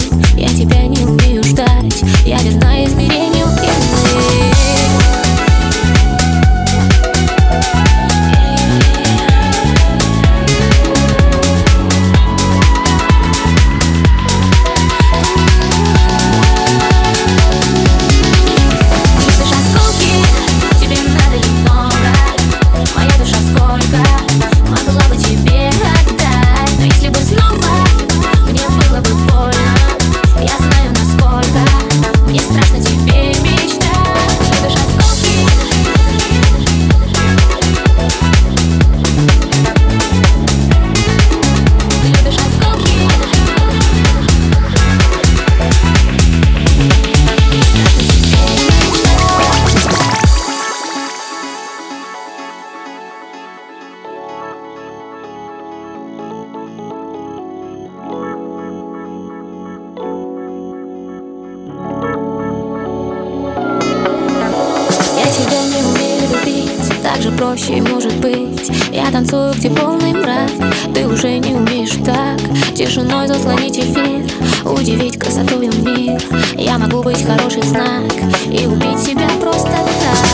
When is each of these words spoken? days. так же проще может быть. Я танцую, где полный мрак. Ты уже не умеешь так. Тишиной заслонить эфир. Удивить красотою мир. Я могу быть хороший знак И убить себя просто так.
days. 0.00 0.23
так 67.14 67.22
же 67.22 67.30
проще 67.32 67.80
может 67.80 68.12
быть. 68.16 68.70
Я 68.92 69.10
танцую, 69.10 69.54
где 69.54 69.70
полный 69.70 70.12
мрак. 70.12 70.50
Ты 70.92 71.06
уже 71.06 71.38
не 71.38 71.54
умеешь 71.54 71.96
так. 72.04 72.38
Тишиной 72.74 73.28
заслонить 73.28 73.78
эфир. 73.78 74.24
Удивить 74.64 75.18
красотою 75.18 75.70
мир. 75.84 76.20
Я 76.56 76.78
могу 76.78 77.02
быть 77.02 77.24
хороший 77.24 77.62
знак 77.62 78.02
И 78.46 78.66
убить 78.66 78.98
себя 78.98 79.28
просто 79.40 79.70
так. 79.70 80.33